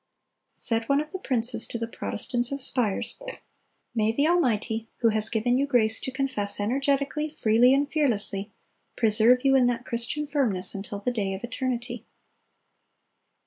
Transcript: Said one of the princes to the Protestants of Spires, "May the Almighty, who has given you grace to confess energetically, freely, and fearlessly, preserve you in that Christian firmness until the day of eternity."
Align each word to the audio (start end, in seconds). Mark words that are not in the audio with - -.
Said 0.55 0.89
one 0.89 0.99
of 0.99 1.11
the 1.11 1.19
princes 1.19 1.67
to 1.67 1.77
the 1.77 1.87
Protestants 1.87 2.51
of 2.51 2.59
Spires, 2.59 3.21
"May 3.93 4.11
the 4.11 4.27
Almighty, 4.27 4.89
who 5.01 5.09
has 5.09 5.29
given 5.29 5.59
you 5.59 5.67
grace 5.67 5.99
to 5.99 6.11
confess 6.11 6.59
energetically, 6.59 7.29
freely, 7.29 7.71
and 7.71 7.87
fearlessly, 7.87 8.51
preserve 8.95 9.45
you 9.45 9.53
in 9.55 9.67
that 9.67 9.85
Christian 9.85 10.25
firmness 10.25 10.73
until 10.73 10.97
the 10.97 11.11
day 11.11 11.35
of 11.35 11.43
eternity." 11.43 12.07